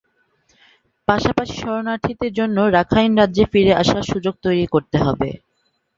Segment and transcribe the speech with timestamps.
[1.07, 5.29] পাশাপাশি শরণার্থীদের জন্য রাখাইন রাজ্যে ফিরে আসার সুযোগ তৈরি করতে হবে।